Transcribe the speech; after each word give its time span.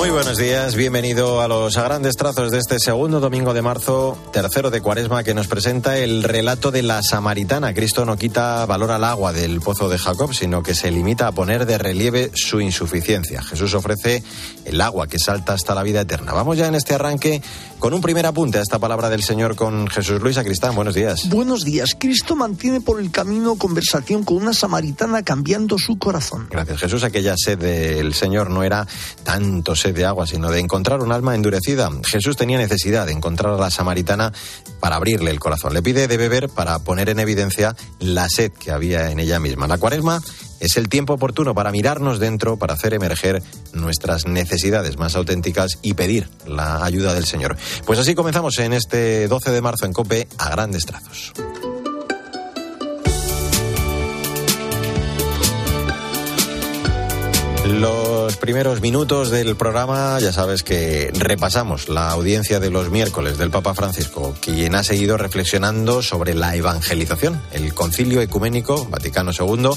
Muy 0.00 0.08
buenos 0.08 0.38
días, 0.38 0.76
bienvenido 0.76 1.42
a 1.42 1.46
los 1.46 1.76
grandes 1.76 2.16
trazos 2.16 2.50
de 2.50 2.58
este 2.58 2.78
segundo 2.78 3.20
domingo 3.20 3.52
de 3.52 3.60
marzo, 3.60 4.16
tercero 4.32 4.70
de 4.70 4.80
cuaresma, 4.80 5.22
que 5.22 5.34
nos 5.34 5.46
presenta 5.46 5.98
el 5.98 6.22
relato 6.22 6.70
de 6.70 6.82
la 6.82 7.02
samaritana. 7.02 7.74
Cristo 7.74 8.06
no 8.06 8.16
quita 8.16 8.64
valor 8.64 8.92
al 8.92 9.04
agua 9.04 9.34
del 9.34 9.60
pozo 9.60 9.90
de 9.90 9.98
Jacob, 9.98 10.32
sino 10.32 10.62
que 10.62 10.74
se 10.74 10.90
limita 10.90 11.26
a 11.26 11.32
poner 11.32 11.66
de 11.66 11.76
relieve 11.76 12.30
su 12.32 12.62
insuficiencia. 12.62 13.42
Jesús 13.42 13.74
ofrece 13.74 14.22
el 14.64 14.80
agua 14.80 15.06
que 15.06 15.18
salta 15.18 15.52
hasta 15.52 15.74
la 15.74 15.82
vida 15.82 16.00
eterna. 16.00 16.32
Vamos 16.32 16.56
ya 16.56 16.66
en 16.66 16.76
este 16.76 16.94
arranque 16.94 17.42
con 17.78 17.92
un 17.92 18.00
primer 18.00 18.24
apunte 18.24 18.56
a 18.56 18.62
esta 18.62 18.78
palabra 18.78 19.10
del 19.10 19.22
Señor 19.22 19.54
con 19.54 19.86
Jesús 19.88 20.22
Luis 20.22 20.38
Acristán. 20.38 20.74
Buenos 20.74 20.94
días. 20.94 21.28
Buenos 21.28 21.62
días. 21.62 21.94
Cristo 21.98 22.36
mantiene 22.36 22.80
por 22.80 23.00
el 23.00 23.10
camino 23.10 23.56
conversación 23.56 24.24
con 24.24 24.38
una 24.38 24.54
samaritana 24.54 25.22
cambiando 25.22 25.76
su 25.78 25.98
corazón. 25.98 26.48
Gracias, 26.50 26.80
Jesús. 26.80 27.04
Aquella 27.04 27.34
sed 27.36 27.58
del 27.58 28.14
Señor 28.14 28.48
no 28.48 28.62
era 28.62 28.86
tanto 29.24 29.76
sed 29.76 29.89
de 29.94 30.04
agua, 30.04 30.26
sino 30.26 30.50
de 30.50 30.60
encontrar 30.60 31.00
un 31.00 31.12
alma 31.12 31.34
endurecida. 31.34 31.90
Jesús 32.04 32.36
tenía 32.36 32.58
necesidad 32.58 33.06
de 33.06 33.12
encontrar 33.12 33.54
a 33.54 33.56
la 33.56 33.70
samaritana 33.70 34.32
para 34.80 34.96
abrirle 34.96 35.30
el 35.30 35.40
corazón. 35.40 35.74
Le 35.74 35.82
pide 35.82 36.08
de 36.08 36.16
beber 36.16 36.48
para 36.48 36.78
poner 36.78 37.08
en 37.08 37.20
evidencia 37.20 37.74
la 37.98 38.28
sed 38.28 38.52
que 38.52 38.70
había 38.70 39.10
en 39.10 39.20
ella 39.20 39.40
misma. 39.40 39.66
La 39.66 39.78
cuaresma 39.78 40.20
es 40.60 40.76
el 40.76 40.88
tiempo 40.88 41.14
oportuno 41.14 41.54
para 41.54 41.72
mirarnos 41.72 42.18
dentro, 42.18 42.56
para 42.56 42.74
hacer 42.74 42.94
emerger 42.94 43.42
nuestras 43.72 44.26
necesidades 44.26 44.98
más 44.98 45.16
auténticas 45.16 45.78
y 45.82 45.94
pedir 45.94 46.28
la 46.46 46.84
ayuda 46.84 47.14
del 47.14 47.24
Señor. 47.24 47.56
Pues 47.86 47.98
así 47.98 48.14
comenzamos 48.14 48.58
en 48.58 48.74
este 48.74 49.26
12 49.26 49.50
de 49.50 49.62
marzo 49.62 49.86
en 49.86 49.92
Cope 49.92 50.28
a 50.38 50.50
grandes 50.50 50.84
trazos. 50.86 51.32
Los 57.66 58.19
primeros 58.36 58.80
minutos 58.80 59.30
del 59.30 59.56
programa, 59.56 60.18
ya 60.20 60.32
sabes 60.32 60.62
que 60.62 61.10
repasamos 61.14 61.88
la 61.88 62.10
audiencia 62.10 62.60
de 62.60 62.70
los 62.70 62.90
miércoles 62.90 63.38
del 63.38 63.50
Papa 63.50 63.74
Francisco, 63.74 64.34
quien 64.40 64.74
ha 64.74 64.82
seguido 64.82 65.16
reflexionando 65.16 66.02
sobre 66.02 66.34
la 66.34 66.54
evangelización. 66.54 67.40
El 67.52 67.72
Concilio 67.74 68.20
Ecuménico 68.20 68.86
Vaticano 68.86 69.32
II 69.32 69.70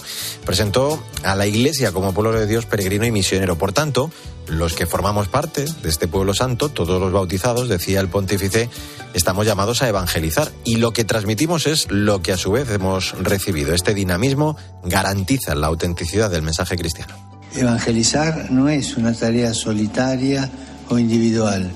presentó 0.45 1.03
a 1.23 1.35
la 1.35 1.47
Iglesia 1.47 1.91
como 1.91 2.13
pueblo 2.13 2.33
de 2.33 2.47
Dios 2.47 2.65
peregrino 2.65 3.05
y 3.05 3.11
misionero. 3.11 3.57
Por 3.57 3.73
tanto, 3.73 4.11
los 4.47 4.73
que 4.73 4.85
formamos 4.85 5.27
parte 5.27 5.65
de 5.65 5.89
este 5.89 6.07
pueblo 6.07 6.33
santo, 6.33 6.69
todos 6.69 6.99
los 6.99 7.11
bautizados, 7.11 7.69
decía 7.69 7.99
el 7.99 8.09
pontífice, 8.09 8.69
estamos 9.13 9.45
llamados 9.45 9.81
a 9.81 9.89
evangelizar 9.89 10.51
y 10.63 10.77
lo 10.77 10.91
que 10.91 11.05
transmitimos 11.05 11.67
es 11.67 11.89
lo 11.89 12.21
que 12.21 12.33
a 12.33 12.37
su 12.37 12.51
vez 12.51 12.69
hemos 12.69 13.13
recibido. 13.19 13.73
Este 13.73 13.93
dinamismo 13.93 14.57
garantiza 14.83 15.55
la 15.55 15.67
autenticidad 15.67 16.29
del 16.29 16.41
mensaje 16.41 16.75
cristiano. 16.75 17.32
Evangelizar 17.55 18.49
no 18.49 18.67
es 18.67 18.97
una 18.97 19.13
tarea 19.13 19.53
solitaria 19.53 20.49
o 20.89 20.97
individual, 20.97 21.69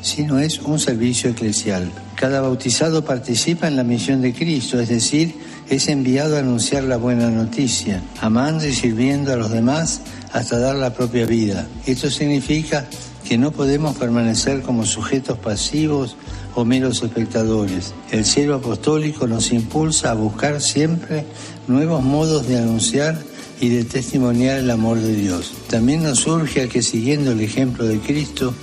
sino 0.00 0.38
es 0.38 0.60
un 0.60 0.78
servicio 0.78 1.30
eclesial. 1.30 1.90
Cada 2.14 2.40
bautizado 2.40 3.04
participa 3.04 3.66
en 3.66 3.74
la 3.74 3.82
misión 3.82 4.22
de 4.22 4.32
Cristo, 4.32 4.78
es 4.78 4.88
decir, 4.88 5.34
es 5.68 5.88
enviado 5.88 6.36
a 6.36 6.40
anunciar 6.40 6.84
la 6.84 6.96
buena 6.96 7.28
noticia, 7.28 8.02
amando 8.20 8.66
y 8.66 8.72
sirviendo 8.72 9.32
a 9.32 9.36
los 9.36 9.50
demás 9.50 10.00
hasta 10.32 10.60
dar 10.60 10.76
la 10.76 10.94
propia 10.94 11.26
vida. 11.26 11.66
Esto 11.86 12.08
significa 12.08 12.86
que 13.28 13.36
no 13.36 13.50
podemos 13.50 13.96
permanecer 13.96 14.62
como 14.62 14.86
sujetos 14.86 15.38
pasivos 15.38 16.16
o 16.54 16.64
meros 16.64 17.02
espectadores. 17.02 17.92
El 18.12 18.24
cielo 18.24 18.54
apostólico 18.54 19.26
nos 19.26 19.50
impulsa 19.50 20.12
a 20.12 20.14
buscar 20.14 20.60
siempre 20.60 21.26
nuevos 21.66 22.04
modos 22.04 22.46
de 22.46 22.58
anunciar 22.58 23.18
y 23.60 23.68
de 23.70 23.84
testimoniar 23.84 24.58
el 24.58 24.70
amor 24.70 24.98
de 25.00 25.14
Dios. 25.14 25.52
También 25.68 26.02
nos 26.02 26.26
urge 26.26 26.62
a 26.62 26.68
que 26.68 26.82
siguiendo 26.82 27.32
el 27.32 27.40
ejemplo 27.40 27.84
de 27.84 27.98
Cristo 27.98 28.54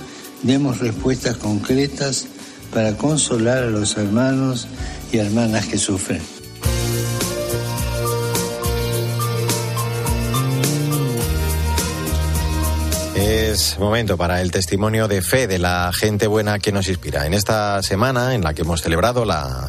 demos 0.42 0.78
respuestas 0.78 1.36
concretas 1.36 2.26
para 2.72 2.96
consolar 2.96 3.64
a 3.64 3.70
los 3.70 3.96
hermanos 3.96 4.66
y 5.12 5.18
hermanas 5.18 5.66
que 5.66 5.78
sufren. 5.78 6.33
Es 13.54 13.78
momento 13.78 14.16
para 14.16 14.42
el 14.42 14.50
testimonio 14.50 15.06
de 15.06 15.22
fe 15.22 15.46
de 15.46 15.60
la 15.60 15.92
gente 15.94 16.26
buena 16.26 16.58
que 16.58 16.72
nos 16.72 16.88
inspira. 16.88 17.24
En 17.24 17.34
esta 17.34 17.80
semana 17.84 18.34
en 18.34 18.42
la 18.42 18.52
que 18.52 18.62
hemos 18.62 18.82
celebrado 18.82 19.24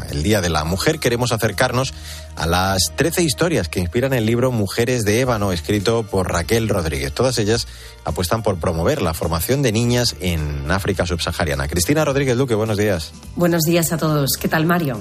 el 0.09 0.23
Día 0.23 0.41
de 0.41 0.49
la 0.49 0.63
Mujer, 0.63 0.97
queremos 0.97 1.31
acercarnos 1.31 1.93
a 2.35 2.47
las 2.47 2.93
13 2.95 3.21
historias 3.21 3.69
que 3.69 3.79
inspiran 3.79 4.13
el 4.13 4.25
libro 4.25 4.51
Mujeres 4.51 5.05
de 5.05 5.19
Ébano, 5.21 5.51
escrito 5.51 6.01
por 6.01 6.31
Raquel 6.31 6.67
Rodríguez. 6.67 7.13
Todas 7.13 7.37
ellas 7.37 7.67
apuestan 8.05 8.41
por 8.41 8.57
promover 8.57 9.03
la 9.03 9.13
formación 9.13 9.61
de 9.61 9.71
niñas 9.71 10.15
en 10.19 10.71
África 10.71 11.05
subsahariana. 11.05 11.67
Cristina 11.67 12.03
Rodríguez 12.03 12.37
Duque, 12.37 12.55
buenos 12.55 12.77
días. 12.77 13.11
Buenos 13.35 13.65
días 13.65 13.93
a 13.93 13.97
todos. 13.97 14.31
¿Qué 14.39 14.47
tal, 14.47 14.65
Mario? 14.65 14.99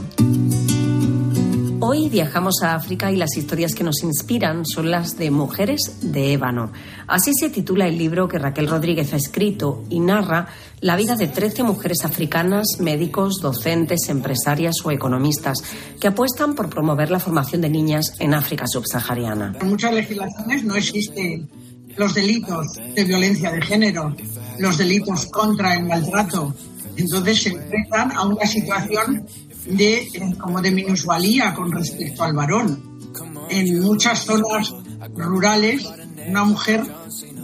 Hoy 1.81 2.09
viajamos 2.09 2.63
a 2.63 2.75
África 2.75 3.11
y 3.11 3.17
las 3.17 3.37
historias 3.37 3.75
que 3.75 3.85
nos 3.85 4.03
inspiran 4.03 4.65
son 4.65 4.91
las 4.91 5.17
de 5.17 5.31
mujeres 5.31 5.99
de 6.03 6.33
ébano. 6.33 6.73
Así 7.07 7.33
se 7.39 7.51
titula 7.51 7.87
el 7.87 7.99
libro 7.99 8.29
que 8.29 8.39
Raquel 8.39 8.69
Rodríguez 8.69 9.13
ha 9.13 9.17
escrito 9.17 9.85
y 9.91 10.01
narra 10.01 10.49
la 10.81 10.97
vida 10.97 11.17
de 11.17 11.27
13 11.27 11.63
mujeres 11.63 12.05
africanas, 12.05 12.79
médicos, 12.79 13.41
docentes, 13.41 14.09
empresarias 14.09 14.77
o 14.85 14.91
economistas 14.91 15.59
que 16.01 16.09
apuestan 16.09 16.55
por 16.55 16.71
promover 16.71 17.11
la 17.11 17.19
formación 17.19 17.61
de 17.61 17.71
niñas 17.71 18.15
en 18.19 18.35
África 18.35 18.67
subsahariana. 18.67 19.55
En 19.61 19.69
muchas 19.69 19.93
legislaciones 19.93 20.65
no 20.65 20.77
existen 20.77 21.49
los 21.97 22.15
delitos 22.15 22.67
de 22.95 23.05
violencia 23.05 23.51
de 23.53 23.63
género, 23.63 24.15
los 24.59 24.79
delitos 24.79 25.27
contra 25.27 25.75
el 25.75 25.85
maltrato. 25.85 26.55
Entonces 26.97 27.43
se 27.43 27.49
enfrentan 27.51 28.13
a 28.13 28.25
una 28.25 28.47
situación 28.47 29.27
de 29.67 29.99
eh, 29.99 30.35
como 30.39 30.61
de 30.61 30.71
minusvalía 30.71 31.55
con 31.55 31.73
respecto 31.73 32.25
al 32.25 32.35
varón. 32.35 32.99
En 33.51 33.83
muchas 33.83 34.25
zonas 34.25 34.75
rurales, 35.15 35.89
una 36.27 36.45
mujer 36.45 36.83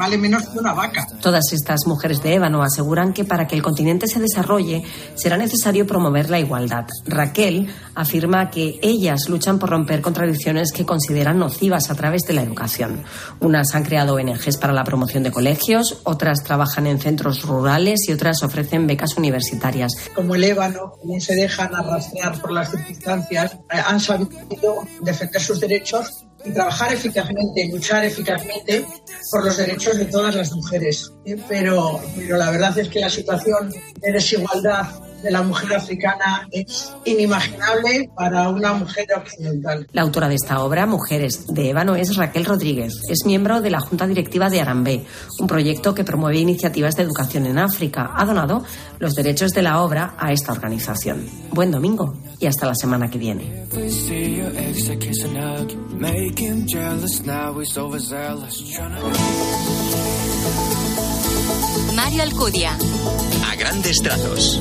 vale 0.00 0.16
menos 0.16 0.48
que 0.48 0.58
una 0.58 0.72
vaca. 0.72 1.06
Todas 1.20 1.52
estas 1.52 1.86
mujeres 1.86 2.22
de 2.22 2.32
ébano 2.32 2.62
aseguran 2.62 3.12
que 3.12 3.26
para 3.26 3.46
que 3.46 3.54
el 3.54 3.62
continente 3.62 4.08
se 4.08 4.18
desarrolle 4.18 4.82
será 5.14 5.36
necesario 5.36 5.86
promover 5.86 6.30
la 6.30 6.40
igualdad. 6.40 6.86
Raquel 7.04 7.68
afirma 7.94 8.50
que 8.50 8.80
ellas 8.80 9.28
luchan 9.28 9.58
por 9.58 9.68
romper 9.68 10.00
contradicciones 10.00 10.72
que 10.72 10.86
consideran 10.86 11.38
nocivas 11.38 11.90
a 11.90 11.94
través 11.96 12.22
de 12.22 12.32
la 12.32 12.42
educación. 12.42 13.02
Unas 13.40 13.74
han 13.74 13.84
creado 13.84 14.14
ONGs 14.14 14.56
para 14.56 14.72
la 14.72 14.84
promoción 14.84 15.22
de 15.22 15.32
colegios, 15.32 16.00
otras 16.04 16.44
trabajan 16.44 16.86
en 16.86 16.98
centros 16.98 17.42
rurales 17.42 18.08
y 18.08 18.12
otras 18.12 18.42
ofrecen 18.42 18.86
becas 18.86 19.18
universitarias. 19.18 19.92
Como 20.14 20.34
el 20.34 20.44
ébano, 20.44 20.94
no 21.04 21.20
se 21.20 21.34
dejan 21.34 21.74
arrastrar 21.74 22.40
por 22.40 22.52
las 22.52 22.70
circunstancias, 22.70 23.52
eh, 23.70 23.82
han 23.86 24.00
sabido 24.00 24.78
defender 25.02 25.42
sus 25.42 25.60
derechos 25.60 26.24
y 26.44 26.52
trabajar 26.52 26.92
eficazmente, 26.92 27.68
luchar 27.68 28.04
eficazmente 28.04 28.86
por 29.30 29.44
los 29.44 29.56
derechos 29.56 29.98
de 29.98 30.06
todas 30.06 30.34
las 30.34 30.52
mujeres. 30.52 31.12
Pero, 31.48 32.00
pero 32.16 32.36
la 32.36 32.50
verdad 32.50 32.78
es 32.78 32.88
que 32.88 33.00
la 33.00 33.10
situación 33.10 33.70
de 34.00 34.12
desigualdad 34.12 34.88
de 35.22 35.30
la 35.30 35.42
mujer 35.42 35.74
africana 35.74 36.48
es 36.50 36.92
inimaginable 37.04 38.10
para 38.16 38.48
una 38.48 38.72
mujer 38.72 39.06
occidental. 39.16 39.86
La 39.92 40.02
autora 40.02 40.28
de 40.28 40.34
esta 40.34 40.60
obra, 40.60 40.86
Mujeres 40.86 41.46
de 41.48 41.70
Ébano, 41.70 41.96
es 41.96 42.16
Raquel 42.16 42.44
Rodríguez. 42.44 42.94
Es 43.08 43.24
miembro 43.24 43.60
de 43.60 43.70
la 43.70 43.80
Junta 43.80 44.06
Directiva 44.06 44.50
de 44.50 44.60
Arambé, 44.60 45.04
un 45.38 45.46
proyecto 45.46 45.94
que 45.94 46.04
promueve 46.04 46.38
iniciativas 46.38 46.96
de 46.96 47.02
educación 47.02 47.46
en 47.46 47.58
África. 47.58 48.10
Ha 48.16 48.24
donado 48.24 48.64
los 48.98 49.14
derechos 49.14 49.52
de 49.52 49.62
la 49.62 49.82
obra 49.82 50.14
a 50.18 50.32
esta 50.32 50.52
organización. 50.52 51.26
Buen 51.52 51.70
domingo 51.70 52.14
y 52.38 52.46
hasta 52.46 52.66
la 52.66 52.74
semana 52.74 53.10
que 53.10 53.18
viene. 53.18 53.66
Mario 61.94 62.22
Alcudia. 62.22 62.76
A 63.46 63.56
grandes 63.56 64.00
trazos. 64.00 64.60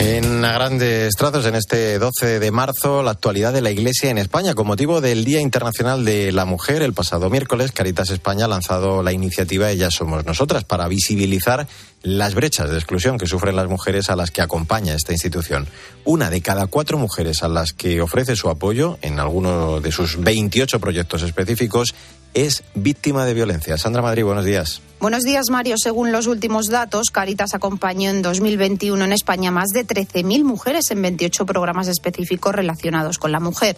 En 0.00 0.44
a 0.44 0.52
grandes 0.52 1.16
trazos, 1.16 1.44
en 1.46 1.56
este 1.56 1.98
12 1.98 2.38
de 2.38 2.50
marzo, 2.52 3.02
la 3.02 3.10
actualidad 3.10 3.52
de 3.52 3.60
la 3.60 3.72
Iglesia 3.72 4.10
en 4.10 4.18
España. 4.18 4.54
Con 4.54 4.68
motivo 4.68 5.00
del 5.00 5.24
Día 5.24 5.40
Internacional 5.40 6.04
de 6.04 6.30
la 6.30 6.44
Mujer, 6.44 6.82
el 6.82 6.92
pasado 6.92 7.28
miércoles, 7.30 7.72
Caritas 7.72 8.10
España 8.10 8.44
ha 8.44 8.48
lanzado 8.48 9.02
la 9.02 9.12
iniciativa 9.12 9.68
Ellas 9.72 9.94
Somos 9.94 10.24
Nosotras 10.24 10.62
para 10.62 10.86
visibilizar 10.86 11.66
las 12.02 12.36
brechas 12.36 12.70
de 12.70 12.76
exclusión 12.76 13.18
que 13.18 13.26
sufren 13.26 13.56
las 13.56 13.68
mujeres 13.68 14.08
a 14.08 14.14
las 14.14 14.30
que 14.30 14.40
acompaña 14.40 14.94
esta 14.94 15.12
institución. 15.12 15.66
Una 16.04 16.30
de 16.30 16.42
cada 16.42 16.68
cuatro 16.68 16.96
mujeres 16.96 17.42
a 17.42 17.48
las 17.48 17.72
que 17.72 18.00
ofrece 18.00 18.36
su 18.36 18.48
apoyo 18.50 18.98
en 19.02 19.18
alguno 19.18 19.80
de 19.80 19.90
sus 19.90 20.20
28 20.20 20.78
proyectos 20.78 21.22
específicos 21.22 21.94
es 22.34 22.64
víctima 22.74 23.24
de 23.24 23.34
violencia. 23.34 23.78
Sandra 23.78 24.02
Madrid, 24.02 24.24
buenos 24.24 24.44
días. 24.44 24.82
Buenos 25.00 25.22
días, 25.22 25.50
Mario. 25.50 25.76
Según 25.78 26.10
los 26.10 26.26
últimos 26.26 26.68
datos, 26.68 27.10
Caritas 27.10 27.54
acompañó 27.54 28.10
en 28.10 28.20
2021 28.20 29.04
en 29.04 29.12
España 29.12 29.50
más 29.50 29.68
de 29.68 29.86
13.000 29.86 30.42
mujeres 30.42 30.90
en 30.90 31.02
28 31.02 31.46
programas 31.46 31.86
específicos 31.88 32.54
relacionados 32.54 33.18
con 33.18 33.30
la 33.30 33.38
mujer. 33.38 33.76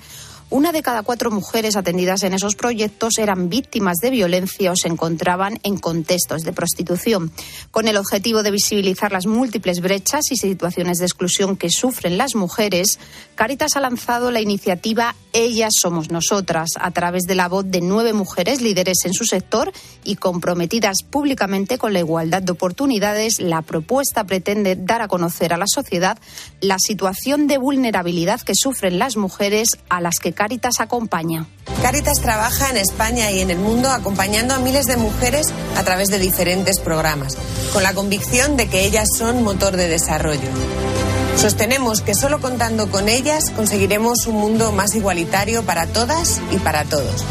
Una 0.51 0.73
de 0.73 0.83
cada 0.83 1.05
cuatro 1.05 1.31
mujeres 1.31 1.77
atendidas 1.77 2.25
en 2.25 2.35
esos 2.35 2.57
proyectos 2.57 3.19
eran 3.19 3.49
víctimas 3.49 3.99
de 3.99 4.11
violencia 4.11 4.73
o 4.73 4.77
se 4.77 4.89
encontraban 4.89 5.61
en 5.63 5.79
contextos 5.79 6.43
de 6.43 6.53
prostitución. 6.53 7.31
Con 7.71 7.87
el 7.87 7.97
objetivo 7.97 8.43
de 8.43 8.51
visibilizar 8.51 9.13
las 9.13 9.27
múltiples 9.27 9.81
brechas 9.81 10.33
y 10.33 10.37
situaciones 10.37 10.99
de 10.99 11.05
exclusión 11.05 11.57
que 11.57 11.71
sufren 11.71 12.19
las 12.19 12.35
mujeres, 12.35 12.99
Caritas 13.37 13.77
ha 13.77 13.81
lanzado 13.81 14.33
la 14.33 14.41
iniciativa 14.41 15.15
Ellas 15.33 15.73
Somos 15.81 16.11
Nosotras, 16.11 16.71
a 16.81 16.91
través 16.91 17.23
de 17.29 17.37
la 17.37 17.49
voz 17.49 17.71
de 17.71 17.81
nueve 17.81 18.13
mujeres 18.13 18.61
líderes 18.61 19.05
en 19.05 19.15
su 19.15 19.27
sector 19.27 19.73
y 20.03 20.17
comprometidas 20.17 21.05
públicamente 21.05 21.79
con 21.79 21.93
la 21.93 22.01
igualdad 22.01 22.43
de 22.43 22.51
oportunidades. 22.51 23.39
La 23.39 23.63
propuesta 23.63 24.25
pretende 24.25 24.75
dar 24.75 25.01
a 25.01 25.07
conocer 25.07 25.53
a 25.53 25.59
la 25.59 25.67
sociedad 25.69 26.19
la 26.61 26.79
situación 26.81 27.47
de 27.47 27.59
vulnerabilidad 27.59 28.41
que 28.41 28.55
sufren 28.57 28.99
las 28.99 29.17
mujeres 29.17 29.79
a 29.89 30.01
las 30.01 30.19
que 30.19 30.40
Caritas 30.41 30.81
acompaña. 30.81 31.45
Caritas 31.83 32.23
trabaja 32.23 32.71
en 32.71 32.79
España 32.79 33.31
y 33.31 33.41
en 33.41 33.51
el 33.51 33.59
mundo 33.59 33.91
acompañando 33.91 34.55
a 34.55 34.59
miles 34.59 34.87
de 34.87 34.97
mujeres 34.97 35.49
a 35.77 35.83
través 35.83 36.09
de 36.09 36.19
diferentes 36.19 36.81
programas, 36.81 37.37
con 37.75 37.83
la 37.83 37.93
convicción 37.93 38.57
de 38.57 38.67
que 38.67 38.87
ellas 38.87 39.07
son 39.19 39.43
motor 39.43 39.77
de 39.77 39.87
desarrollo. 39.87 40.49
Sostenemos 41.37 42.01
que 42.01 42.15
solo 42.15 42.41
contando 42.41 42.91
con 42.91 43.11
ellas 43.11 43.51
conseguiremos 43.51 44.27
un 44.29 44.37
mundo 44.37 44.73
más 44.73 44.95
igualitario 44.95 45.63
para 45.63 45.87
todas 45.87 46.41
y 46.51 46.57
para 46.57 46.85
todos. 46.87 47.23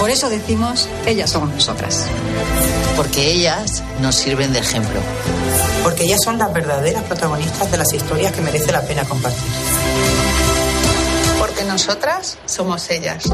Por 0.00 0.08
eso 0.08 0.30
decimos, 0.30 0.88
ellas 1.04 1.28
somos 1.28 1.50
nosotras. 1.50 2.06
Porque 2.96 3.30
ellas 3.30 3.82
nos 4.00 4.14
sirven 4.14 4.54
de 4.54 4.60
ejemplo. 4.60 5.00
Porque 5.82 6.04
ellas 6.04 6.20
son 6.24 6.38
las 6.38 6.50
verdaderas 6.50 7.02
protagonistas 7.02 7.70
de 7.70 7.76
las 7.76 7.92
historias 7.92 8.32
que 8.32 8.40
merece 8.40 8.72
la 8.72 8.80
pena 8.80 9.04
compartir 9.04 9.42
nosotras 11.72 12.38
somos 12.44 12.90
ellas. 12.90 13.24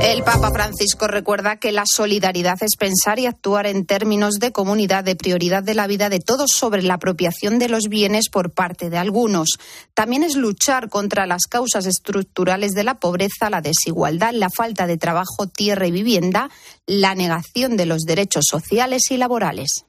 El 0.00 0.22
Papa 0.22 0.50
Francisco 0.50 1.06
recuerda 1.06 1.56
que 1.58 1.70
la 1.70 1.84
solidaridad 1.84 2.56
es 2.62 2.76
pensar 2.78 3.18
y 3.18 3.26
actuar 3.26 3.66
en 3.66 3.84
términos 3.84 4.36
de 4.40 4.52
comunidad, 4.52 5.04
de 5.04 5.16
prioridad 5.16 5.62
de 5.62 5.74
la 5.74 5.86
vida 5.86 6.08
de 6.08 6.18
todos 6.18 6.52
sobre 6.52 6.82
la 6.82 6.94
apropiación 6.94 7.58
de 7.58 7.68
los 7.68 7.88
bienes 7.90 8.30
por 8.30 8.52
parte 8.52 8.88
de 8.88 8.96
algunos. 8.96 9.58
También 9.92 10.22
es 10.22 10.34
luchar 10.34 10.88
contra 10.88 11.26
las 11.26 11.42
causas 11.42 11.84
estructurales 11.84 12.72
de 12.72 12.84
la 12.84 12.94
pobreza, 12.94 13.50
la 13.50 13.60
desigualdad, 13.60 14.32
la 14.32 14.48
falta 14.48 14.86
de 14.86 14.96
trabajo, 14.96 15.46
tierra 15.46 15.86
y 15.86 15.90
vivienda, 15.90 16.48
la 16.86 17.14
negación 17.14 17.76
de 17.76 17.84
los 17.84 18.04
derechos 18.04 18.46
sociales 18.48 19.10
y 19.10 19.18
laborales. 19.18 19.84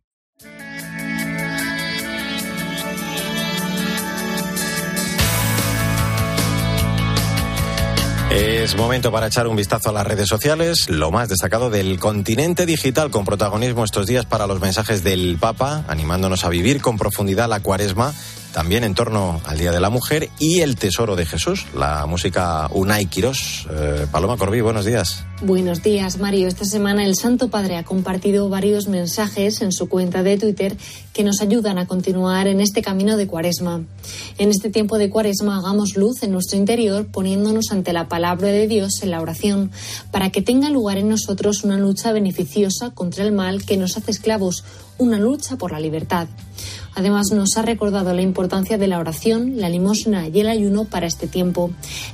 Es 8.31 8.77
momento 8.77 9.11
para 9.11 9.27
echar 9.27 9.47
un 9.47 9.57
vistazo 9.57 9.89
a 9.89 9.91
las 9.91 10.07
redes 10.07 10.29
sociales, 10.29 10.89
lo 10.89 11.11
más 11.11 11.27
destacado 11.27 11.69
del 11.69 11.99
continente 11.99 12.65
digital 12.65 13.11
con 13.11 13.25
protagonismo 13.25 13.83
estos 13.83 14.07
días 14.07 14.25
para 14.25 14.47
los 14.47 14.61
mensajes 14.61 15.03
del 15.03 15.37
Papa, 15.37 15.83
animándonos 15.89 16.45
a 16.45 16.49
vivir 16.49 16.81
con 16.81 16.97
profundidad 16.97 17.49
la 17.49 17.59
cuaresma 17.59 18.13
también 18.53 18.83
en 18.83 18.95
torno 18.95 19.41
al 19.45 19.57
Día 19.57 19.71
de 19.71 19.79
la 19.79 19.89
Mujer 19.89 20.29
y 20.39 20.59
el 20.59 20.75
Tesoro 20.75 21.15
de 21.15 21.25
Jesús, 21.25 21.65
la 21.75 22.05
música 22.05 22.69
Unai 22.73 23.05
Quirós. 23.05 23.67
Eh, 23.71 24.07
Paloma 24.11 24.37
Corbí, 24.37 24.61
buenos 24.61 24.85
días. 24.85 25.23
Buenos 25.41 25.81
días, 25.81 26.19
Mario. 26.19 26.47
Esta 26.47 26.65
semana 26.65 27.03
el 27.05 27.15
Santo 27.15 27.49
Padre 27.49 27.77
ha 27.77 27.83
compartido 27.83 28.47
varios 28.49 28.87
mensajes 28.87 29.61
en 29.61 29.71
su 29.71 29.89
cuenta 29.89 30.21
de 30.21 30.37
Twitter 30.37 30.77
que 31.13 31.23
nos 31.23 31.41
ayudan 31.41 31.77
a 31.79 31.87
continuar 31.87 32.47
en 32.47 32.61
este 32.61 32.81
camino 32.81 33.17
de 33.17 33.27
Cuaresma. 33.27 33.81
En 34.37 34.49
este 34.49 34.69
tiempo 34.69 34.97
de 34.97 35.09
Cuaresma 35.09 35.57
hagamos 35.57 35.95
luz 35.95 36.21
en 36.21 36.31
nuestro 36.31 36.57
interior 36.57 37.07
poniéndonos 37.07 37.71
ante 37.71 37.93
la 37.93 38.07
palabra 38.07 38.49
de 38.49 38.67
Dios 38.67 39.01
en 39.01 39.11
la 39.11 39.21
oración 39.21 39.71
para 40.11 40.29
que 40.29 40.41
tenga 40.41 40.69
lugar 40.69 40.97
en 40.97 41.09
nosotros 41.09 41.63
una 41.63 41.77
lucha 41.77 42.11
beneficiosa 42.11 42.91
contra 42.91 43.23
el 43.23 43.31
mal 43.31 43.65
que 43.65 43.77
nos 43.77 43.97
hace 43.97 44.11
esclavos, 44.11 44.63
una 44.97 45.17
lucha 45.17 45.57
por 45.57 45.71
la 45.71 45.79
libertad. 45.79 46.27
Además, 46.93 47.31
nos 47.31 47.55
ha 47.55 47.61
recordado 47.61 48.13
la 48.13 48.21
importancia 48.21 48.77
de 48.77 48.87
la 48.87 48.99
oración, 48.99 49.59
la 49.61 49.69
limosna 49.69 50.27
y 50.27 50.41
el 50.41 50.49
ayuno 50.49 50.85
para 50.85 51.07
este 51.07 51.27
tiempo. 51.27 51.71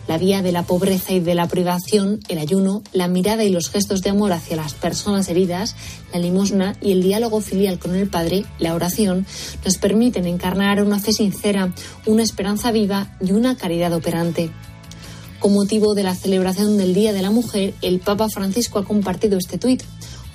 La 0.08 0.18
vía 0.18 0.42
de 0.42 0.52
la 0.52 0.64
pobreza 0.64 1.14
y 1.14 1.20
de 1.20 1.34
la 1.34 1.48
privación, 1.48 2.20
el 2.28 2.38
ayuno, 2.38 2.84
la 2.94 3.08
mirada 3.08 3.44
y 3.44 3.50
los 3.50 3.70
gestos 3.70 4.02
de 4.02 4.12
amor 4.12 4.34
hacia 4.34 4.56
las 4.56 4.76
personas 4.76 5.30
heridas, 5.30 5.76
la 6.14 6.20
limosna 6.20 6.76
y 6.80 6.92
el 6.92 7.02
diálogo 7.02 7.42
filial 7.42 7.80
con 7.80 7.96
el 7.96 8.08
Padre, 8.08 8.46
la 8.60 8.76
oración, 8.76 9.26
nos 9.66 9.78
permiten 9.78 10.28
encarnar 10.28 10.84
una 10.84 11.00
fe 11.00 11.12
sincera, 11.12 11.74
una 12.06 12.24
esperanza 12.24 12.72
viva 12.72 13.18
y 13.20 13.32
una 13.32 13.58
caridad 13.58 13.94
operante. 13.94 14.52
Con 15.40 15.54
motivo 15.54 15.94
de 15.94 16.04
la 16.04 16.16
celebración 16.16 16.78
del 16.78 16.94
Día 16.94 17.14
de 17.14 17.22
la 17.22 17.30
Mujer, 17.30 17.74
el 17.82 18.00
Papa 18.00 18.28
Francisco 18.28 18.80
ha 18.80 18.86
compartido 18.86 19.38
este 19.38 19.58
tuit. 19.58 19.84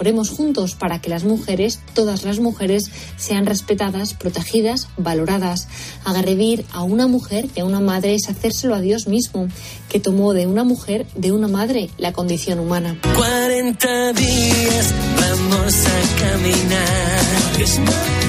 Juntos 0.03 0.75
para 0.75 1.01
que 1.01 1.09
las 1.09 1.23
mujeres, 1.23 1.79
todas 1.95 2.25
las 2.25 2.41
mujeres, 2.41 2.91
sean 3.17 3.47
respetadas, 3.47 4.15
protegidas, 4.15 4.89
valoradas. 4.97 5.69
Agredir 6.05 6.65
a 6.73 6.83
una 6.83 7.07
mujer 7.07 7.47
y 7.55 7.61
a 7.61 7.65
una 7.65 7.81
madre 7.81 8.15
es 8.15 8.29
hacérselo 8.29 8.75
a 8.75 8.81
Dios 8.81 9.07
mismo, 9.07 9.47
que 9.89 10.01
tomó 10.01 10.33
de 10.33 10.47
una 10.47 10.65
mujer, 10.65 11.07
de 11.15 11.31
una 11.31 11.47
madre, 11.47 11.89
la 11.99 12.13
condición 12.13 12.59
humana. 12.59 12.99
40 13.15 14.13
días 14.15 14.95
vamos 15.17 15.87
a 15.87 16.01
caminar. 16.21 18.22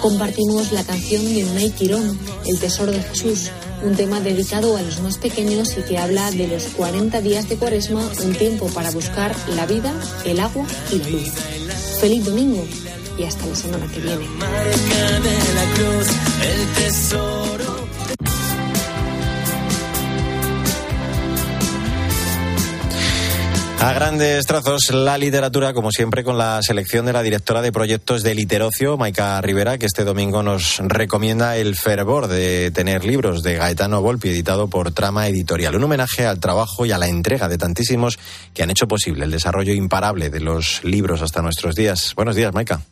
Compartimos 0.00 0.72
la 0.72 0.82
canción 0.82 1.24
de 1.26 1.44
Unai 1.44 1.70
Quirón, 1.72 2.18
El 2.46 2.58
Tesoro 2.58 2.90
de 2.90 3.02
Jesús, 3.02 3.50
un 3.82 3.94
tema 3.94 4.18
dedicado 4.20 4.76
a 4.76 4.82
los 4.82 5.00
más 5.00 5.18
pequeños 5.18 5.76
y 5.76 5.82
que 5.82 5.98
habla 5.98 6.30
de 6.30 6.48
los 6.48 6.64
40 6.76 7.20
días 7.20 7.48
de 7.48 7.56
Cuaresma, 7.56 8.08
un 8.24 8.34
tiempo 8.34 8.66
para 8.68 8.90
buscar 8.90 9.36
la 9.54 9.66
vida, 9.66 9.92
el 10.24 10.40
agua 10.40 10.66
y 10.90 10.98
la 10.98 11.08
luz. 11.10 11.28
Feliz 12.00 12.24
domingo 12.24 12.64
y 13.18 13.24
hasta 13.24 13.44
la 13.46 13.54
semana 13.54 13.86
que 13.92 14.00
viene. 14.00 14.26
A 23.80 23.94
grandes 23.94 24.44
trazos, 24.44 24.90
la 24.92 25.16
literatura, 25.16 25.72
como 25.72 25.90
siempre, 25.90 26.22
con 26.22 26.36
la 26.36 26.60
selección 26.62 27.06
de 27.06 27.14
la 27.14 27.22
directora 27.22 27.62
de 27.62 27.72
proyectos 27.72 28.22
de 28.22 28.34
Literocio, 28.34 28.98
Maika 28.98 29.40
Rivera, 29.40 29.78
que 29.78 29.86
este 29.86 30.04
domingo 30.04 30.42
nos 30.42 30.80
recomienda 30.80 31.56
el 31.56 31.74
fervor 31.76 32.28
de 32.28 32.70
tener 32.72 33.06
libros 33.06 33.42
de 33.42 33.56
Gaetano 33.56 34.02
Volpi, 34.02 34.28
editado 34.28 34.68
por 34.68 34.92
Trama 34.92 35.28
Editorial. 35.28 35.76
Un 35.76 35.84
homenaje 35.84 36.26
al 36.26 36.40
trabajo 36.40 36.84
y 36.84 36.92
a 36.92 36.98
la 36.98 37.08
entrega 37.08 37.48
de 37.48 37.56
tantísimos 37.56 38.18
que 38.52 38.62
han 38.62 38.70
hecho 38.70 38.86
posible 38.86 39.24
el 39.24 39.30
desarrollo 39.30 39.72
imparable 39.72 40.28
de 40.28 40.40
los 40.40 40.84
libros 40.84 41.22
hasta 41.22 41.40
nuestros 41.40 41.74
días. 41.74 42.12
Buenos 42.14 42.36
días, 42.36 42.52
Maika. 42.52 42.82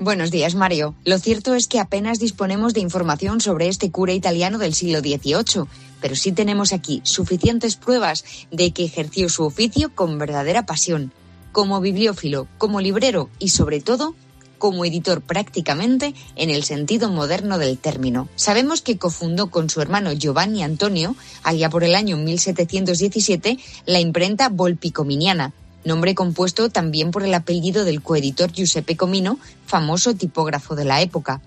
Buenos 0.00 0.30
días, 0.30 0.54
Mario. 0.54 0.94
Lo 1.04 1.18
cierto 1.18 1.56
es 1.56 1.66
que 1.66 1.80
apenas 1.80 2.20
disponemos 2.20 2.72
de 2.72 2.78
información 2.78 3.40
sobre 3.40 3.66
este 3.66 3.90
cura 3.90 4.12
italiano 4.12 4.58
del 4.58 4.72
siglo 4.72 5.00
XVIII, 5.00 5.64
pero 6.00 6.14
sí 6.14 6.30
tenemos 6.30 6.72
aquí 6.72 7.00
suficientes 7.02 7.74
pruebas 7.74 8.24
de 8.52 8.70
que 8.70 8.84
ejerció 8.84 9.28
su 9.28 9.42
oficio 9.42 9.92
con 9.92 10.16
verdadera 10.16 10.66
pasión, 10.66 11.10
como 11.50 11.80
bibliófilo, 11.80 12.46
como 12.58 12.80
librero 12.80 13.28
y, 13.40 13.48
sobre 13.48 13.80
todo, 13.80 14.14
como 14.58 14.84
editor 14.84 15.20
prácticamente 15.20 16.14
en 16.36 16.50
el 16.50 16.62
sentido 16.62 17.10
moderno 17.10 17.58
del 17.58 17.76
término. 17.76 18.28
Sabemos 18.36 18.82
que 18.82 18.98
cofundó 18.98 19.50
con 19.50 19.68
su 19.68 19.80
hermano 19.80 20.12
Giovanni 20.12 20.62
Antonio, 20.62 21.16
allá 21.42 21.70
por 21.70 21.82
el 21.82 21.96
año 21.96 22.16
1717, 22.18 23.58
la 23.84 23.98
imprenta 23.98 24.48
Volpicominiana, 24.48 25.54
nombre 25.88 26.14
compuesto 26.14 26.68
también 26.68 27.10
por 27.10 27.24
el 27.24 27.34
apellido 27.34 27.84
del 27.84 28.00
coeditor 28.00 28.52
Giuseppe 28.52 28.96
Comino, 28.96 29.40
famoso 29.66 30.14
tipógrafo 30.14 30.76
de 30.76 30.84
la 30.84 31.02
época. 31.02 31.40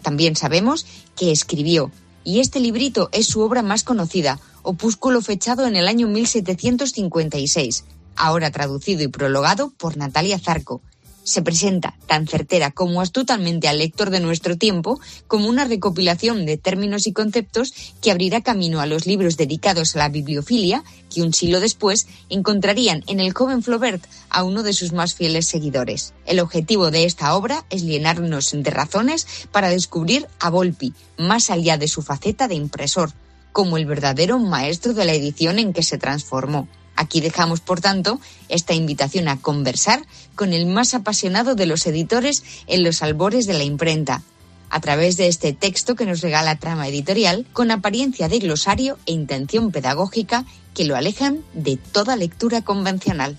También 0.00 0.36
sabemos 0.36 0.86
que 1.14 1.30
escribió, 1.30 1.90
y 2.24 2.40
este 2.40 2.60
librito 2.60 3.10
es 3.12 3.26
su 3.26 3.40
obra 3.40 3.62
más 3.62 3.82
conocida, 3.84 4.40
opúsculo 4.62 5.20
fechado 5.20 5.66
en 5.66 5.76
el 5.76 5.88
año 5.88 6.08
1756, 6.08 7.84
ahora 8.16 8.50
traducido 8.50 9.02
y 9.02 9.08
prologado 9.08 9.70
por 9.76 9.96
Natalia 9.96 10.38
Zarco. 10.38 10.80
Se 11.24 11.42
presenta 11.42 11.94
tan 12.06 12.26
certera 12.26 12.70
como 12.70 13.00
astutalmente 13.00 13.68
al 13.68 13.78
lector 13.78 14.10
de 14.10 14.20
nuestro 14.20 14.56
tiempo 14.56 15.00
como 15.26 15.48
una 15.48 15.64
recopilación 15.64 16.46
de 16.46 16.56
términos 16.56 17.06
y 17.06 17.12
conceptos 17.12 17.72
que 18.00 18.10
abrirá 18.10 18.40
camino 18.40 18.80
a 18.80 18.86
los 18.86 19.06
libros 19.06 19.36
dedicados 19.36 19.94
a 19.94 20.00
la 20.00 20.08
bibliofilia 20.08 20.84
que 21.12 21.22
un 21.22 21.32
siglo 21.32 21.60
después 21.60 22.06
encontrarían 22.28 23.04
en 23.06 23.20
el 23.20 23.32
joven 23.32 23.62
Flaubert 23.62 24.04
a 24.30 24.42
uno 24.44 24.62
de 24.62 24.72
sus 24.72 24.92
más 24.92 25.14
fieles 25.14 25.46
seguidores. 25.46 26.14
El 26.26 26.40
objetivo 26.40 26.90
de 26.90 27.04
esta 27.04 27.34
obra 27.34 27.64
es 27.70 27.82
llenarnos 27.82 28.50
de 28.52 28.70
razones 28.70 29.26
para 29.52 29.68
descubrir 29.68 30.26
a 30.40 30.50
Volpi, 30.50 30.94
más 31.18 31.50
allá 31.50 31.76
de 31.76 31.88
su 31.88 32.02
faceta 32.02 32.48
de 32.48 32.54
impresor, 32.54 33.12
como 33.52 33.76
el 33.76 33.86
verdadero 33.86 34.38
maestro 34.38 34.94
de 34.94 35.04
la 35.04 35.12
edición 35.12 35.58
en 35.58 35.72
que 35.72 35.82
se 35.82 35.98
transformó. 35.98 36.68
Aquí 36.96 37.20
dejamos, 37.20 37.60
por 37.60 37.80
tanto, 37.80 38.20
esta 38.48 38.74
invitación 38.74 39.28
a 39.28 39.40
conversar 39.40 40.04
con 40.34 40.52
el 40.52 40.66
más 40.66 40.94
apasionado 40.94 41.54
de 41.54 41.66
los 41.66 41.86
editores 41.86 42.42
en 42.66 42.84
los 42.84 43.02
albores 43.02 43.46
de 43.46 43.54
la 43.54 43.64
imprenta, 43.64 44.22
a 44.70 44.80
través 44.80 45.16
de 45.16 45.28
este 45.28 45.52
texto 45.52 45.94
que 45.94 46.06
nos 46.06 46.20
regala 46.20 46.56
Trama 46.56 46.88
Editorial, 46.88 47.46
con 47.52 47.70
apariencia 47.70 48.28
de 48.28 48.38
glosario 48.38 48.98
e 49.06 49.12
intención 49.12 49.70
pedagógica 49.70 50.44
que 50.74 50.84
lo 50.84 50.96
alejan 50.96 51.44
de 51.52 51.76
toda 51.76 52.16
lectura 52.16 52.62
convencional. 52.62 53.36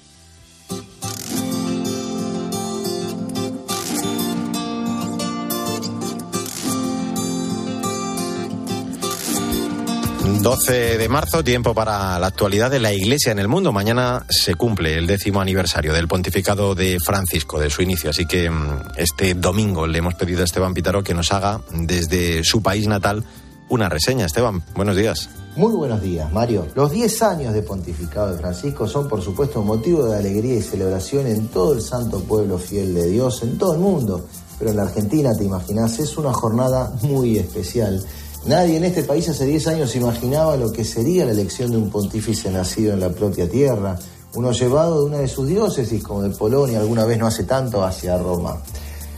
12 10.43 10.97
de 10.97 11.07
marzo, 11.07 11.41
tiempo 11.41 11.73
para 11.73 12.19
la 12.19 12.27
actualidad 12.27 12.69
de 12.69 12.81
la 12.81 12.91
Iglesia 12.91 13.31
en 13.31 13.39
el 13.39 13.47
mundo. 13.47 13.71
Mañana 13.71 14.25
se 14.27 14.55
cumple 14.55 14.97
el 14.97 15.07
décimo 15.07 15.39
aniversario 15.39 15.93
del 15.93 16.09
pontificado 16.09 16.75
de 16.75 16.97
Francisco, 17.00 17.62
de 17.62 17.69
su 17.69 17.81
inicio. 17.81 18.09
Así 18.09 18.25
que 18.25 18.50
mm, 18.50 18.81
este 18.97 19.35
domingo 19.35 19.88
le 19.88 20.00
hemos 20.00 20.15
pedido 20.15 20.41
a 20.41 20.43
Esteban 20.43 20.73
Pitaro 20.73 21.01
que 21.01 21.13
nos 21.13 21.31
haga 21.31 21.62
desde 21.71 22.43
su 22.43 22.62
país 22.62 22.88
natal 22.88 23.23
una 23.69 23.88
reseña. 23.88 24.25
Esteban, 24.25 24.62
buenos 24.75 24.97
días. 24.97 25.29
Muy 25.55 25.71
buenos 25.71 26.01
días, 26.01 26.29
Mario. 26.33 26.67
Los 26.75 26.91
10 26.91 27.21
años 27.21 27.53
de 27.53 27.62
pontificado 27.62 28.33
de 28.33 28.38
Francisco 28.38 28.85
son, 28.85 29.07
por 29.07 29.21
supuesto, 29.21 29.62
motivo 29.62 30.07
de 30.07 30.17
alegría 30.17 30.55
y 30.55 30.62
celebración 30.62 31.25
en 31.25 31.47
todo 31.47 31.73
el 31.73 31.81
santo 31.81 32.19
pueblo 32.19 32.57
fiel 32.57 32.93
de 32.93 33.07
Dios, 33.07 33.43
en 33.43 33.57
todo 33.57 33.75
el 33.75 33.79
mundo. 33.79 34.27
Pero 34.59 34.71
en 34.71 34.75
la 34.77 34.83
Argentina, 34.83 35.33
te 35.38 35.45
imaginas, 35.45 36.00
es 36.00 36.17
una 36.17 36.33
jornada 36.33 36.91
muy 37.01 37.38
especial 37.38 38.03
Nadie 38.45 38.75
en 38.75 38.83
este 38.83 39.03
país 39.03 39.29
hace 39.29 39.45
10 39.45 39.67
años 39.67 39.95
imaginaba 39.95 40.57
lo 40.57 40.73
que 40.73 40.83
sería 40.83 41.25
la 41.25 41.31
elección 41.31 41.71
de 41.71 41.77
un 41.77 41.89
pontífice 41.89 42.51
nacido 42.51 42.91
en 42.93 43.00
la 43.00 43.09
propia 43.09 43.50
tierra, 43.50 43.97
uno 44.35 44.51
llevado 44.51 45.00
de 45.00 45.05
una 45.05 45.17
de 45.19 45.29
sus 45.29 45.47
diócesis, 45.47 46.03
como 46.03 46.21
de 46.23 46.31
Polonia, 46.31 46.81
alguna 46.81 47.05
vez 47.05 47.17
no 47.17 47.25
hace 47.25 47.45
tanto, 47.45 47.81
hacia 47.83 48.17
Roma. 48.17 48.62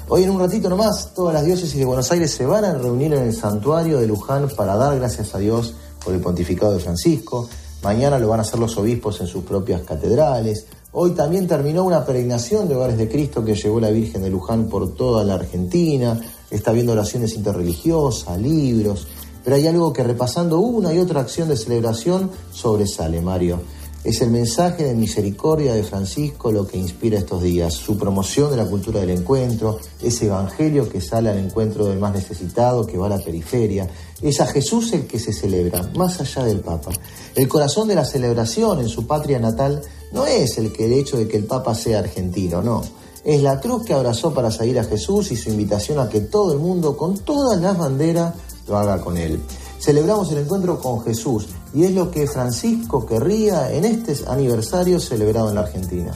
Hoy 0.09 0.23
en 0.23 0.29
un 0.29 0.39
ratito 0.39 0.69
nomás, 0.69 1.11
todas 1.15 1.33
las 1.33 1.43
diócesis 1.43 1.75
de 1.75 1.85
Buenos 1.85 2.11
Aires 2.11 2.29
se 2.29 2.45
van 2.45 2.65
a 2.65 2.75
reunir 2.75 3.15
en 3.15 3.23
el 3.23 3.33
santuario 3.33 3.97
de 3.97 4.05
Luján 4.05 4.47
para 4.55 4.75
dar 4.75 4.99
gracias 4.99 5.33
a 5.33 5.39
Dios 5.39 5.73
por 6.03 6.13
el 6.13 6.19
pontificado 6.19 6.73
de 6.73 6.79
Francisco. 6.79 7.49
Mañana 7.81 8.19
lo 8.19 8.27
van 8.27 8.39
a 8.39 8.43
hacer 8.43 8.59
los 8.59 8.77
obispos 8.77 9.19
en 9.21 9.27
sus 9.27 9.43
propias 9.43 9.81
catedrales. 9.81 10.67
Hoy 10.91 11.11
también 11.11 11.47
terminó 11.47 11.83
una 11.83 12.05
peregrinación 12.05 12.67
de 12.67 12.75
hogares 12.75 12.97
de 12.97 13.09
Cristo 13.09 13.43
que 13.43 13.55
llevó 13.55 13.79
la 13.79 13.89
Virgen 13.89 14.21
de 14.21 14.29
Luján 14.29 14.67
por 14.67 14.93
toda 14.93 15.23
la 15.23 15.33
Argentina. 15.33 16.21
Está 16.51 16.71
viendo 16.71 16.91
oraciones 16.91 17.33
interreligiosas, 17.33 18.39
libros. 18.39 19.07
Pero 19.45 19.55
hay 19.55 19.67
algo 19.67 19.93
que 19.93 20.03
repasando 20.03 20.59
una 20.59 20.93
y 20.93 20.99
otra 20.99 21.21
acción 21.21 21.47
de 21.47 21.55
celebración 21.55 22.31
sobresale, 22.51 23.21
Mario. 23.21 23.61
Es 24.03 24.21
el 24.21 24.29
mensaje 24.29 24.83
de 24.83 24.93
misericordia 24.93 25.73
de 25.73 25.83
Francisco 25.83 26.51
lo 26.51 26.67
que 26.67 26.77
inspira 26.77 27.17
estos 27.17 27.41
días, 27.41 27.73
su 27.73 27.97
promoción 27.97 28.51
de 28.51 28.57
la 28.57 28.65
cultura 28.65 28.99
del 28.99 29.09
encuentro, 29.09 29.79
ese 30.01 30.27
evangelio 30.27 30.87
que 30.89 31.01
sale 31.01 31.29
al 31.29 31.39
encuentro 31.39 31.85
del 31.85 31.97
más 31.97 32.13
necesitado, 32.13 32.85
que 32.85 32.97
va 32.97 33.07
a 33.07 33.09
la 33.09 33.17
periferia, 33.17 33.87
es 34.21 34.41
a 34.41 34.45
Jesús 34.45 34.93
el 34.93 35.07
que 35.07 35.17
se 35.17 35.33
celebra, 35.33 35.89
más 35.95 36.19
allá 36.19 36.43
del 36.43 36.59
Papa. 36.59 36.91
El 37.33 37.47
corazón 37.47 37.87
de 37.87 37.95
la 37.95 38.05
celebración 38.05 38.79
en 38.79 38.89
su 38.89 39.07
patria 39.07 39.39
natal 39.39 39.81
no 40.11 40.27
es 40.27 40.57
el, 40.59 40.71
que 40.71 40.85
el 40.85 40.93
hecho 40.93 41.17
de 41.17 41.27
que 41.27 41.37
el 41.37 41.45
Papa 41.45 41.73
sea 41.73 41.99
argentino, 41.99 42.61
no. 42.61 42.83
Es 43.23 43.41
la 43.41 43.59
cruz 43.59 43.85
que 43.85 43.93
abrazó 43.93 44.35
para 44.35 44.51
seguir 44.51 44.77
a 44.77 44.83
Jesús 44.83 45.31
y 45.31 45.35
su 45.35 45.49
invitación 45.49 45.97
a 45.97 46.09
que 46.09 46.21
todo 46.21 46.53
el 46.53 46.59
mundo, 46.59 46.95
con 46.95 47.17
todas 47.17 47.59
las 47.59 47.75
banderas, 47.75 48.35
lo 48.67 48.77
haga 48.77 49.01
con 49.01 49.17
él. 49.17 49.41
Celebramos 49.79 50.31
el 50.31 50.39
encuentro 50.39 50.79
con 50.79 51.03
Jesús 51.03 51.47
y 51.73 51.83
es 51.83 51.91
lo 51.91 52.09
que 52.09 52.27
Francisco 52.27 53.05
querría 53.05 53.71
en 53.71 53.85
este 53.85 54.15
aniversario 54.27 54.99
celebrado 54.99 55.49
en 55.49 55.55
la 55.55 55.61
Argentina. 55.61 56.13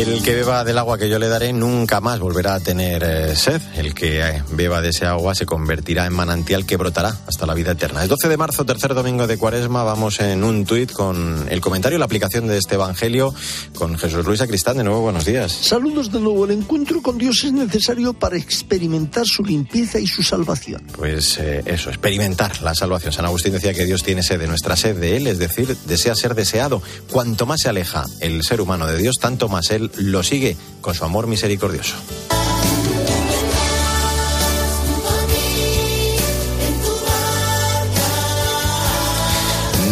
El 0.00 0.22
que 0.22 0.34
beba 0.34 0.64
del 0.64 0.78
agua 0.78 0.96
que 0.96 1.10
yo 1.10 1.18
le 1.18 1.28
daré 1.28 1.52
nunca 1.52 2.00
más 2.00 2.20
volverá 2.20 2.54
a 2.54 2.60
tener 2.60 3.04
eh, 3.04 3.36
sed. 3.36 3.60
El 3.74 3.92
que 3.92 4.26
eh, 4.26 4.42
beba 4.52 4.80
de 4.80 4.88
ese 4.88 5.04
agua 5.04 5.34
se 5.34 5.44
convertirá 5.44 6.06
en 6.06 6.14
manantial 6.14 6.64
que 6.64 6.78
brotará 6.78 7.14
hasta 7.26 7.44
la 7.44 7.52
vida 7.52 7.72
eterna. 7.72 8.02
El 8.02 8.08
12 8.08 8.30
de 8.30 8.38
marzo, 8.38 8.64
tercer 8.64 8.94
domingo 8.94 9.26
de 9.26 9.36
Cuaresma, 9.36 9.84
vamos 9.84 10.20
en 10.20 10.42
un 10.42 10.64
tuit 10.64 10.90
con 10.90 11.46
el 11.50 11.60
comentario 11.60 11.96
y 11.96 11.98
la 11.98 12.06
aplicación 12.06 12.46
de 12.48 12.56
este 12.56 12.76
Evangelio 12.76 13.34
con 13.74 13.98
Jesús 13.98 14.24
Luis 14.24 14.40
Acristán. 14.40 14.78
De 14.78 14.84
nuevo, 14.84 15.02
buenos 15.02 15.26
días. 15.26 15.52
Saludos 15.52 16.10
de 16.10 16.18
nuevo. 16.18 16.46
El 16.46 16.52
encuentro 16.52 17.02
con 17.02 17.18
Dios 17.18 17.44
es 17.44 17.52
necesario 17.52 18.14
para 18.14 18.38
experimentar 18.38 19.26
su 19.26 19.44
limpieza 19.44 20.00
y 20.00 20.06
su 20.06 20.22
salvación. 20.22 20.82
Pues 20.96 21.36
eh, 21.38 21.62
eso, 21.66 21.90
experimentar 21.90 22.62
la 22.62 22.74
salvación. 22.74 23.12
San 23.12 23.26
Agustín 23.26 23.52
decía 23.52 23.74
que 23.74 23.84
Dios 23.84 24.02
tiene 24.02 24.22
sed 24.22 24.40
de 24.40 24.46
nuestra 24.46 24.76
sed 24.76 24.96
de 24.96 25.18
Él, 25.18 25.26
es 25.26 25.38
decir, 25.38 25.76
desea 25.84 26.14
ser 26.14 26.34
deseado. 26.34 26.82
Cuanto 27.10 27.44
más 27.44 27.60
se 27.60 27.68
aleja 27.68 28.06
el 28.20 28.42
ser 28.44 28.62
humano 28.62 28.86
de 28.86 28.96
Dios, 28.96 29.16
tanto 29.20 29.50
más 29.50 29.70
Él 29.70 29.89
lo 29.96 30.22
sigue 30.22 30.56
con 30.80 30.94
su 30.94 31.04
amor 31.04 31.26
misericordioso. 31.26 31.96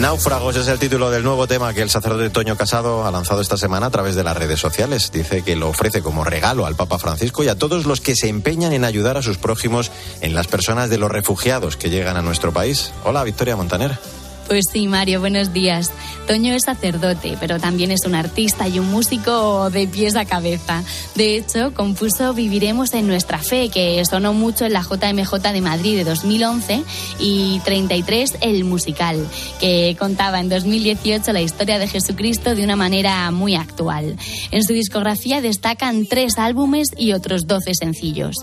Náufragos 0.00 0.55
es 0.55 0.69
el 0.69 0.78
título 0.78 1.11
del 1.11 1.25
nuevo 1.25 1.49
tema 1.49 1.75
que 1.75 1.83
el 1.83 1.90
sacerdote 1.90 2.31
Toño 2.31 2.57
Casado 2.57 3.05
ha 3.05 3.11
lanzado 3.11 3.40
esta 3.40 3.57
semana 3.57 3.87
a 3.87 3.90
través 3.90 4.14
de 4.14 4.23
las 4.23 4.37
redes 4.37 4.61
sociales. 4.61 5.11
Dice 5.11 5.43
que 5.43 5.57
lo 5.57 5.69
ofrece 5.69 6.02
como 6.02 6.23
regalo 6.23 6.67
al 6.67 6.76
Papa 6.76 7.00
Francisco 7.00 7.43
y 7.43 7.49
a 7.49 7.57
todos 7.57 7.85
los 7.85 8.00
que 8.00 8.14
se 8.14 8.28
empeñan 8.28 8.73
en 8.73 8.85
ayudar 8.85 9.17
a 9.17 9.23
sus 9.23 9.38
prójimos 9.38 9.90
en 10.21 10.35
las 10.35 10.47
personas 10.47 10.88
de 10.88 10.99
los 10.99 11.11
refugiados 11.11 11.76
que 11.76 11.90
llegan 11.90 12.17
a 12.17 12.23
nuestro 12.23 12.52
país. 12.52 12.93
Hola, 13.02 13.25
Victoria 13.25 13.57
Montaner. 13.57 13.99
Pues 14.49 14.64
sí, 14.73 14.88
Mario, 14.88 15.21
buenos 15.21 15.52
días. 15.52 15.93
Toño 16.26 16.55
es 16.55 16.62
sacerdote, 16.62 17.37
pero 17.38 17.59
también 17.59 17.90
es 17.90 18.07
un 18.07 18.14
artista 18.14 18.67
y 18.67 18.78
un 18.78 18.90
músico 18.90 19.69
de 19.69 19.87
pies 19.87 20.17
a 20.17 20.25
cabeza. 20.25 20.83
De 21.14 21.37
hecho, 21.37 21.75
compuso 21.75 22.33
Viviremos 22.33 22.95
en 22.95 23.07
nuestra 23.07 23.38
fe, 23.38 23.69
que 23.69 24.02
sonó 24.07 24.33
mucho 24.33 24.64
en 24.64 24.73
la 24.73 24.81
JMJ 24.81 25.52
de 25.52 25.61
Madrid 25.61 25.97
de 25.99 26.05
2011, 26.05 26.83
y 27.19 27.61
33, 27.62 28.38
el 28.40 28.64
musical, 28.64 29.19
que 29.61 29.95
contaba 29.99 30.40
en 30.40 30.49
2018 30.49 31.31
la 31.35 31.43
historia 31.43 31.78
de 31.78 31.87
Jesucristo 31.87 32.55
de 32.55 32.64
una 32.64 32.76
manera 32.76 33.31
muy 33.31 33.55
actual. 33.55 34.17
En 34.50 34.64
su 34.64 34.73
discografía 34.73 35.43
destacan 35.43 36.07
tres 36.07 36.38
álbumes 36.38 36.88
y 36.97 37.12
otros 37.12 37.47
12 37.47 37.75
sencillos. 37.75 38.37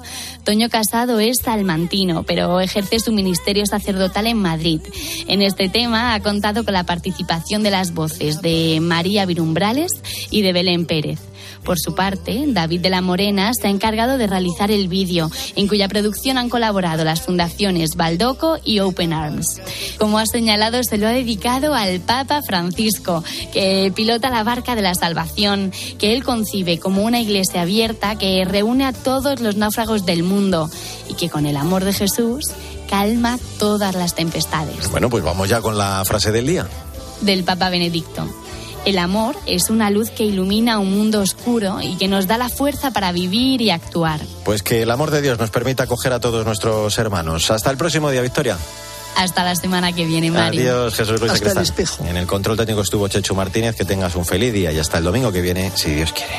Toño 0.43 0.69
Casado 0.69 1.19
es 1.19 1.37
salmantino, 1.43 2.21
pero 2.23 2.59
ejerce 2.59 2.99
su 2.99 3.11
ministerio 3.11 3.65
sacerdotal 3.65 4.27
en 4.27 4.37
Madrid. 4.37 4.81
En 5.27 5.41
este 5.41 5.67
tema, 5.67 5.94
ha 5.95 6.19
contado 6.21 6.63
con 6.63 6.73
la 6.73 6.83
participación 6.83 7.63
de 7.63 7.71
las 7.71 7.93
voces 7.93 8.41
de 8.41 8.79
María 8.81 9.25
Virumbrales 9.25 9.91
y 10.29 10.41
de 10.41 10.53
Belén 10.53 10.85
Pérez. 10.85 11.19
Por 11.63 11.79
su 11.79 11.95
parte, 11.95 12.43
David 12.47 12.81
de 12.81 12.89
la 12.91 13.01
Morena 13.01 13.51
se 13.53 13.67
ha 13.67 13.71
encargado 13.71 14.19
de 14.19 14.27
realizar 14.27 14.69
el 14.69 14.87
vídeo, 14.87 15.31
en 15.55 15.67
cuya 15.67 15.87
producción 15.87 16.37
han 16.37 16.49
colaborado 16.49 17.03
las 17.03 17.21
fundaciones 17.21 17.95
Baldoco 17.95 18.57
y 18.63 18.79
Open 18.79 19.13
Arms. 19.13 19.61
Como 19.97 20.19
ha 20.19 20.27
señalado, 20.27 20.83
se 20.83 20.99
lo 20.99 21.07
ha 21.07 21.11
dedicado 21.11 21.73
al 21.73 21.99
Papa 22.01 22.41
Francisco, 22.45 23.23
que 23.51 23.91
pilota 23.95 24.29
la 24.29 24.43
barca 24.43 24.75
de 24.75 24.83
la 24.83 24.93
salvación, 24.93 25.71
que 25.97 26.13
él 26.13 26.23
concibe 26.23 26.77
como 26.77 27.03
una 27.03 27.19
iglesia 27.19 27.61
abierta 27.61 28.15
que 28.17 28.45
reúne 28.45 28.85
a 28.85 28.93
todos 28.93 29.41
los 29.41 29.55
náufragos 29.55 30.05
del 30.05 30.21
mundo 30.21 30.69
y 31.09 31.15
que 31.15 31.29
con 31.29 31.45
el 31.47 31.57
amor 31.57 31.83
de 31.83 31.93
Jesús 31.93 32.43
calma 32.85 33.37
todas 33.59 33.95
las 33.95 34.15
tempestades. 34.15 34.89
Bueno, 34.91 35.09
pues 35.09 35.23
vamos 35.23 35.49
ya 35.49 35.61
con 35.61 35.77
la 35.77 36.03
frase 36.05 36.31
del 36.31 36.47
día. 36.47 36.67
Del 37.21 37.43
Papa 37.43 37.69
Benedicto. 37.69 38.27
El 38.85 38.99
amor 38.99 39.35
es 39.47 39.71
una 39.71 39.89
luz 39.89 40.11
que 40.11 40.23
ilumina 40.23 40.77
un 40.77 40.95
mundo 40.95 41.19
oscuro 41.19 41.81
y 41.81 41.97
que 41.97 42.07
nos 42.07 42.27
da 42.27 42.37
la 42.37 42.49
fuerza 42.49 42.91
para 42.91 43.11
vivir 43.11 43.61
y 43.61 43.71
actuar. 43.71 44.21
Pues 44.43 44.61
que 44.61 44.83
el 44.83 44.91
amor 44.91 45.09
de 45.09 45.23
Dios 45.23 45.39
nos 45.39 45.49
permita 45.49 45.83
acoger 45.83 46.13
a 46.13 46.19
todos 46.19 46.45
nuestros 46.45 46.95
hermanos. 46.99 47.49
Hasta 47.49 47.71
el 47.71 47.77
próximo 47.77 48.11
día, 48.11 48.21
Victoria. 48.21 48.57
Hasta 49.15 49.43
la 49.43 49.55
semana 49.55 49.91
que 49.91 50.05
viene, 50.05 50.29
Mario. 50.29 50.61
Adiós, 50.61 50.95
Jesús 50.95 51.19
Luis 51.19 51.31
Hasta 51.31 51.51
el 51.51 51.57
espejo. 51.57 52.05
En 52.05 52.17
el 52.17 52.27
control 52.27 52.57
técnico 52.57 52.81
estuvo 52.81 53.07
Chechu 53.07 53.33
Martínez. 53.33 53.75
Que 53.75 53.85
tengas 53.85 54.15
un 54.15 54.25
feliz 54.25 54.53
día 54.53 54.71
y 54.71 54.77
hasta 54.77 54.99
el 54.99 55.03
domingo 55.03 55.31
que 55.31 55.41
viene, 55.41 55.71
si 55.73 55.91
Dios 55.91 56.13
quiere. 56.13 56.35